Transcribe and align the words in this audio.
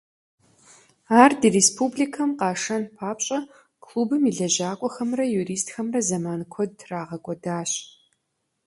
Ар 1.21 1.31
ди 1.41 1.47
республикэм 1.57 2.29
къашэн 2.39 2.83
папщӀэ, 2.95 3.39
клубым 3.83 4.23
и 4.29 4.31
лэжьакӀуэхэмрэ 4.37 5.25
юристхэмрэ 5.39 5.99
зэман 6.07 6.41
куэд 6.53 6.71
трагъэкӀуэдащ. 6.79 7.71